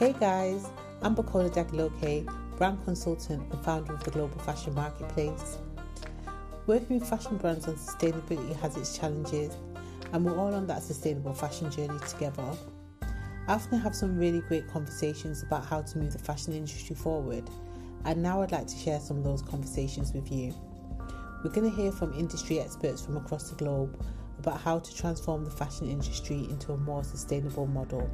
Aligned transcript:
Hey 0.00 0.14
guys, 0.18 0.66
I'm 1.02 1.14
Bukola 1.14 1.50
Dagiloke, 1.50 2.24
brand 2.56 2.82
consultant 2.86 3.42
and 3.52 3.62
founder 3.62 3.92
of 3.92 4.02
the 4.02 4.10
Global 4.10 4.38
Fashion 4.38 4.74
Marketplace. 4.74 5.58
Working 6.66 7.00
with 7.00 7.06
fashion 7.06 7.36
brands 7.36 7.68
on 7.68 7.74
sustainability 7.74 8.56
has 8.60 8.78
its 8.78 8.96
challenges, 8.96 9.54
and 10.14 10.24
we're 10.24 10.38
all 10.38 10.54
on 10.54 10.66
that 10.68 10.82
sustainable 10.82 11.34
fashion 11.34 11.70
journey 11.70 11.98
together. 12.08 12.50
I 13.46 13.52
often 13.52 13.78
have 13.78 13.94
some 13.94 14.16
really 14.16 14.40
great 14.40 14.66
conversations 14.70 15.42
about 15.42 15.66
how 15.66 15.82
to 15.82 15.98
move 15.98 16.14
the 16.14 16.18
fashion 16.18 16.54
industry 16.54 16.96
forward, 16.96 17.50
and 18.06 18.22
now 18.22 18.40
I'd 18.40 18.52
like 18.52 18.68
to 18.68 18.76
share 18.78 19.00
some 19.00 19.18
of 19.18 19.24
those 19.24 19.42
conversations 19.42 20.14
with 20.14 20.32
you. 20.32 20.54
We're 21.44 21.50
going 21.50 21.70
to 21.70 21.76
hear 21.76 21.92
from 21.92 22.14
industry 22.14 22.58
experts 22.58 23.04
from 23.04 23.18
across 23.18 23.50
the 23.50 23.56
globe 23.56 24.02
about 24.38 24.62
how 24.62 24.78
to 24.78 24.96
transform 24.96 25.44
the 25.44 25.50
fashion 25.50 25.90
industry 25.90 26.48
into 26.48 26.72
a 26.72 26.78
more 26.78 27.04
sustainable 27.04 27.66
model. 27.66 28.10